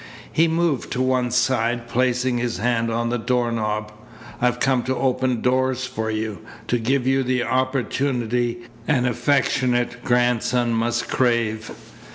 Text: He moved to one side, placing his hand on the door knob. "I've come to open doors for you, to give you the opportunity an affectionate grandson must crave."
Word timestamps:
He 0.31 0.47
moved 0.47 0.89
to 0.93 0.99
one 1.03 1.29
side, 1.29 1.87
placing 1.87 2.39
his 2.39 2.57
hand 2.57 2.89
on 2.89 3.09
the 3.11 3.19
door 3.19 3.51
knob. 3.51 3.91
"I've 4.41 4.59
come 4.59 4.81
to 4.85 4.95
open 4.95 5.41
doors 5.41 5.85
for 5.85 6.09
you, 6.09 6.39
to 6.69 6.79
give 6.79 7.05
you 7.05 7.21
the 7.21 7.43
opportunity 7.43 8.61
an 8.87 9.05
affectionate 9.05 10.03
grandson 10.03 10.73
must 10.73 11.07
crave." 11.07 11.69